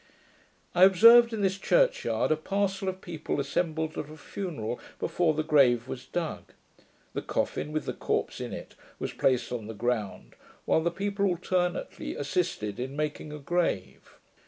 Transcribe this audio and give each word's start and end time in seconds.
I 0.73 0.83
observed, 0.83 1.31
in 1.31 1.41
this 1.41 1.59
church 1.59 2.05
yard, 2.05 2.31
a 2.31 2.35
parcel 2.35 2.89
of 2.89 3.01
people 3.01 3.39
assembled 3.39 3.95
at 3.99 4.09
a 4.09 4.17
funeral, 4.17 4.79
before 4.97 5.35
the 5.35 5.43
grave 5.43 5.87
was 5.87 6.07
dug. 6.07 6.53
The 7.13 7.21
coffin, 7.21 7.71
with 7.71 7.85
the 7.85 7.93
corpse 7.93 8.41
in 8.41 8.51
it, 8.51 8.73
was 8.97 9.13
placed 9.13 9.51
on 9.51 9.67
the 9.67 9.75
ground, 9.75 10.33
while 10.65 10.81
the 10.81 10.89
people 10.89 11.27
alternately 11.27 12.15
assisted 12.15 12.79
in 12.79 12.95
making 12.95 13.31
a 13.31 13.37
grave. 13.37 14.17